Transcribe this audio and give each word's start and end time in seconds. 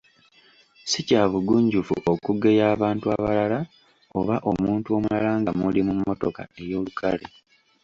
Si 0.89 0.99
kya 1.07 1.23
bugunjufu 1.31 1.93
okugeya 2.11 2.65
abantu 2.75 3.05
abalala 3.15 3.59
oba 4.19 4.35
omuntu 4.51 4.87
omulala 4.97 5.31
nga 5.41 5.51
muli 5.59 5.79
mu 5.87 5.93
mmotoka 5.97 6.41
ey’olukale. 6.61 7.25